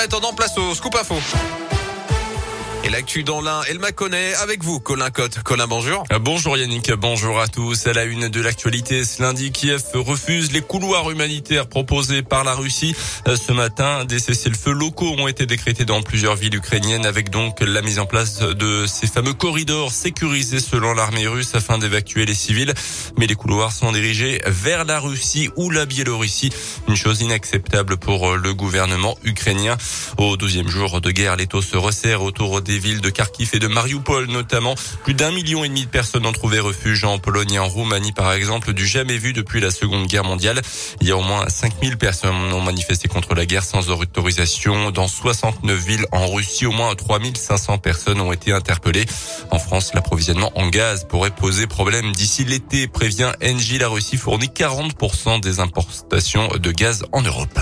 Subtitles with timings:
[0.00, 1.16] Attendant, place au scoop info.
[2.88, 5.42] Et l'actu dans l'un, elle m'a connaît avec vous, Colin Cotte.
[5.42, 6.04] Colin, bonjour.
[6.10, 7.86] Euh, bonjour Yannick, bonjour à tous.
[7.86, 12.54] À la une de l'actualité, ce lundi, Kiev refuse les couloirs humanitaires proposés par la
[12.54, 12.96] Russie.
[13.26, 17.60] Euh, ce matin, des cessez-le-feu locaux ont été décrétés dans plusieurs villes ukrainiennes avec donc
[17.60, 22.32] la mise en place de ces fameux corridors sécurisés selon l'armée russe afin d'évacuer les
[22.32, 22.72] civils.
[23.18, 26.48] Mais les couloirs sont dirigés vers la Russie ou la Biélorussie.
[26.88, 29.76] Une chose inacceptable pour le gouvernement ukrainien.
[30.16, 33.58] Au douzième jour de guerre, les taux se resserrent autour des villes de Kharkiv et
[33.58, 34.74] de Mariupol notamment.
[35.04, 38.12] Plus d'un million et demi de personnes ont trouvé refuge en Pologne et en Roumanie
[38.12, 40.62] par exemple, du jamais vu depuis la Seconde Guerre mondiale.
[41.00, 44.90] Il y a au moins 5000 personnes ont manifesté contre la guerre sans autorisation.
[44.90, 49.06] Dans 69 villes en Russie, au moins 3500 personnes ont été interpellées.
[49.50, 53.78] En France, l'approvisionnement en gaz pourrait poser problème d'ici l'été, prévient Engie.
[53.78, 57.58] La Russie fournit 40% des importations de gaz en Europe.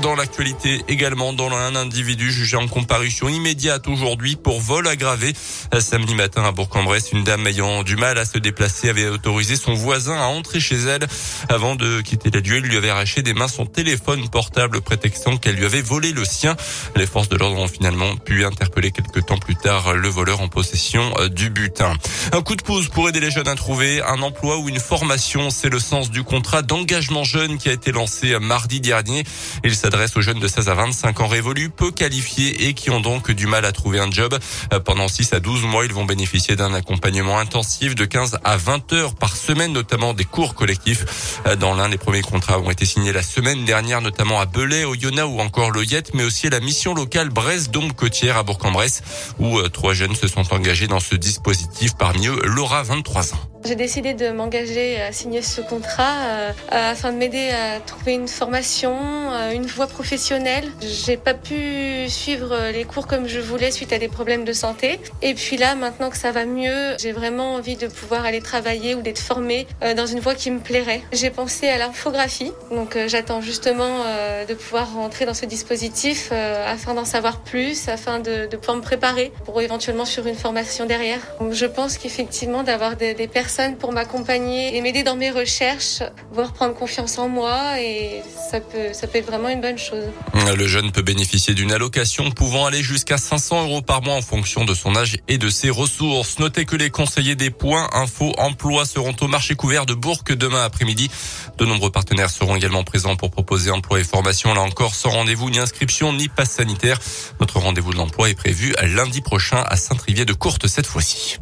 [0.00, 5.34] Dans l'actualité également, dans un individu jugé en comparution immédiate aujourd'hui pour vol aggravé.
[5.80, 9.74] Samedi matin à Bourg-en-Bresse, une dame ayant du mal à se déplacer avait autorisé son
[9.74, 11.06] voisin à entrer chez elle.
[11.48, 15.36] Avant de quitter les lieux, il lui avait arraché des mains son téléphone portable prétextant
[15.36, 16.56] qu'elle lui avait volé le sien.
[16.96, 20.48] Les forces de l'ordre ont finalement pu interpeller quelques temps plus tard le voleur en
[20.48, 21.94] possession du butin.
[22.32, 25.50] Un coup de pouce pour aider les jeunes à trouver un emploi ou une formation.
[25.50, 29.24] C'est le sens du contrat d'engagement jeune qui a été lancé mardi dernier.
[29.64, 33.00] Il s'adresse aux jeunes de 16 à 25 ans révolus, peu qualifiés et qui ont
[33.00, 34.38] donc du mal à trouver un job.
[34.84, 38.92] Pendant 6 à 12 mois, ils vont bénéficier d'un accompagnement intensif de 15 à 20
[38.92, 41.42] heures par semaine, notamment des cours collectifs.
[41.58, 44.94] Dans l'un, des premiers contrats ont été signés la semaine dernière, notamment à Belay, au
[44.94, 49.02] Yona ou encore Loyette, mais aussi à la mission locale Brest-Dombe-Côtière à Bourg-en-Bresse,
[49.40, 53.52] où euh, trois jeunes se sont engagés dans ce dispositif, parmi eux Laura, 23 ans.
[53.64, 58.26] J'ai décidé de m'engager à signer ce contrat euh, afin de m'aider à trouver une
[58.26, 58.92] formation,
[59.32, 60.70] euh, une voie professionnelle.
[60.80, 65.00] J'ai pas pu suivre les cours comme je voulais suite à des problèmes de santé.
[65.22, 68.94] Et puis là, maintenant que ça va mieux, j'ai vraiment envie de pouvoir aller travailler
[68.94, 71.02] ou d'être formée euh, dans une voie qui me plairait.
[71.12, 74.04] J'ai pensé à l'infographie, donc j'attends justement
[74.48, 79.32] de pouvoir rentrer dans ce dispositif afin d'en savoir plus, afin de, pouvoir me préparer
[79.44, 81.20] pour éventuellement sur une formation derrière.
[81.50, 86.02] Je pense qu'effectivement d'avoir des, personnes pour m'accompagner et m'aider dans mes recherches,
[86.32, 90.90] voir prendre confiance en moi et ça peut, ça peut être vraiment une Le jeune
[90.90, 94.96] peut bénéficier d'une allocation pouvant aller jusqu'à 500 euros par mois en fonction de son
[94.96, 96.38] âge et de ses ressources.
[96.40, 100.64] Notez que les conseillers des points info emploi seront au marché couvert de Bourg demain
[100.64, 101.10] après-midi.
[101.58, 104.52] De nombreux partenaires seront également présents pour proposer emploi et formation.
[104.52, 106.98] Là encore, sans rendez-vous ni inscription ni passe sanitaire.
[107.40, 111.38] Notre rendez-vous de l'emploi est prévu lundi prochain à Saint-Trivier de Courte cette fois-ci.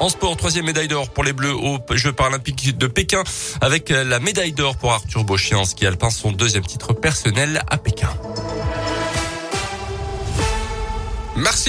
[0.00, 3.22] En sport, troisième médaille d'or pour les Bleus aux Jeux paralympiques de Pékin
[3.60, 7.76] avec la médaille d'or pour Arthur Bauchier en ski alpin, son deuxième titre personnel à
[7.76, 8.08] Pékin.
[11.36, 11.68] Merci.